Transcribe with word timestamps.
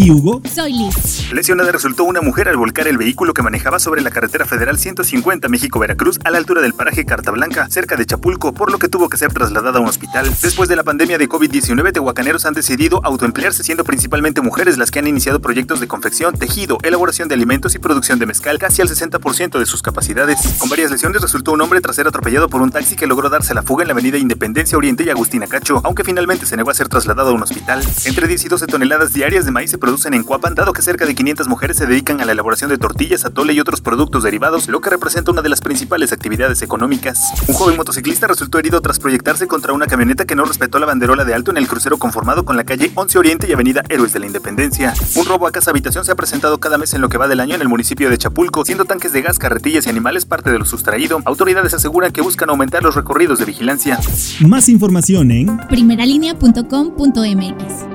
aquí 0.00 0.10
Hugo. 0.10 0.40
Soy 0.52 0.72
Liz. 0.72 1.32
Lesionada 1.32 1.72
resultó 1.72 2.04
una 2.04 2.20
mujer 2.20 2.48
al 2.48 2.56
volcar 2.56 2.88
el 2.88 2.96
vehículo 2.96 3.34
que 3.34 3.42
manejaba 3.42 3.78
sobre 3.78 4.00
la 4.00 4.10
carretera 4.10 4.44
federal 4.44 4.78
150 4.78 5.48
México-Veracruz 5.48 6.18
a 6.24 6.30
la 6.30 6.38
altura 6.38 6.62
del 6.62 6.72
paraje 6.72 7.04
Carta 7.04 7.30
Blanca, 7.30 7.68
cerca 7.70 7.96
de 7.96 8.06
Chapulco, 8.06 8.52
por 8.52 8.72
lo 8.72 8.78
que 8.78 8.88
tuvo 8.88 9.08
que 9.08 9.16
ser 9.16 9.32
trasladada 9.32 9.78
a 9.78 9.82
un 9.82 9.88
hospital. 9.88 10.30
Después 10.42 10.68
de 10.68 10.76
la 10.76 10.84
pandemia 10.84 11.18
de 11.18 11.28
COVID-19, 11.28 11.92
tehuacaneros 11.92 12.46
han 12.46 12.54
decidido 12.54 13.00
autoemplearse, 13.04 13.62
siendo 13.62 13.84
principalmente 13.84 14.40
mujeres 14.40 14.78
las 14.78 14.90
que 14.90 14.98
han 14.98 15.06
iniciado 15.06 15.40
proyectos 15.40 15.80
de 15.80 15.88
confección, 15.88 16.36
tejido, 16.38 16.78
elaboración 16.82 17.28
de 17.28 17.34
alimentos 17.34 17.74
y 17.74 17.78
producción 17.78 18.18
de 18.18 18.26
mezcal, 18.26 18.58
casi 18.58 18.82
al 18.82 18.88
60% 18.88 19.58
de 19.58 19.66
sus 19.66 19.82
capacidades. 19.82 20.38
Con 20.58 20.68
varias 20.68 20.90
lesiones 20.90 21.20
resultó 21.22 21.52
un 21.52 21.60
hombre 21.60 21.80
tras 21.80 21.96
ser 21.96 22.06
atropellado 22.06 22.48
por 22.48 22.62
un 22.62 22.70
taxi 22.70 22.96
que 22.96 23.06
logró 23.06 23.28
darse 23.28 23.54
la 23.54 23.62
fuga 23.62 23.82
en 23.82 23.88
la 23.88 23.92
avenida 23.92 24.18
Independencia 24.18 24.78
Oriente 24.78 25.04
y 25.04 25.10
Agustina 25.10 25.46
Cacho, 25.46 25.80
aunque 25.84 26.04
finalmente 26.04 26.46
se 26.46 26.56
negó 26.56 26.70
a 26.70 26.74
ser 26.74 26.88
trasladado 26.88 27.30
a 27.30 27.32
un 27.32 27.42
hospital. 27.42 27.82
Entre 28.04 28.26
10 28.26 28.44
y 28.44 28.48
12 28.48 28.66
toneladas 28.66 29.12
diarias 29.12 29.44
de 29.44 29.50
maíz 29.50 29.70
se 29.70 29.78
producen 29.90 30.14
en 30.14 30.22
Cuapan, 30.22 30.54
dado 30.54 30.72
que 30.72 30.82
cerca 30.82 31.04
de 31.04 31.16
500 31.16 31.48
mujeres 31.48 31.76
se 31.76 31.84
dedican 31.84 32.20
a 32.20 32.24
la 32.24 32.30
elaboración 32.30 32.70
de 32.70 32.78
tortillas, 32.78 33.24
atole 33.24 33.54
y 33.54 33.58
otros 33.58 33.80
productos 33.80 34.22
derivados, 34.22 34.68
lo 34.68 34.80
que 34.80 34.88
representa 34.88 35.32
una 35.32 35.42
de 35.42 35.48
las 35.48 35.60
principales 35.60 36.12
actividades 36.12 36.62
económicas. 36.62 37.18
Un 37.48 37.56
joven 37.56 37.76
motociclista 37.76 38.28
resultó 38.28 38.60
herido 38.60 38.80
tras 38.82 39.00
proyectarse 39.00 39.48
contra 39.48 39.72
una 39.72 39.88
camioneta 39.88 40.26
que 40.26 40.36
no 40.36 40.44
respetó 40.44 40.78
la 40.78 40.86
banderola 40.86 41.24
de 41.24 41.34
alto 41.34 41.50
en 41.50 41.56
el 41.56 41.66
crucero 41.66 41.98
conformado 41.98 42.44
con 42.44 42.56
la 42.56 42.62
calle 42.62 42.92
11 42.94 43.18
Oriente 43.18 43.48
y 43.48 43.52
avenida 43.52 43.82
Héroes 43.88 44.12
de 44.12 44.20
la 44.20 44.26
Independencia. 44.26 44.94
Un 45.16 45.26
robo 45.26 45.48
a 45.48 45.50
casa 45.50 45.72
habitación 45.72 46.04
se 46.04 46.12
ha 46.12 46.14
presentado 46.14 46.60
cada 46.60 46.78
mes 46.78 46.94
en 46.94 47.00
lo 47.00 47.08
que 47.08 47.18
va 47.18 47.26
del 47.26 47.40
año 47.40 47.56
en 47.56 47.60
el 47.60 47.68
municipio 47.68 48.10
de 48.10 48.16
Chapulco, 48.16 48.64
siendo 48.64 48.84
tanques 48.84 49.12
de 49.12 49.22
gas, 49.22 49.40
carretillas 49.40 49.86
y 49.86 49.90
animales 49.90 50.24
parte 50.24 50.52
de 50.52 50.60
lo 50.60 50.66
sustraído. 50.66 51.20
Autoridades 51.24 51.74
aseguran 51.74 52.12
que 52.12 52.20
buscan 52.20 52.48
aumentar 52.48 52.84
los 52.84 52.94
recorridos 52.94 53.40
de 53.40 53.44
vigilancia. 53.44 53.98
Más 54.38 54.68
información 54.68 55.32
en 55.32 55.58
primeralinea.com.mx. 55.66 57.89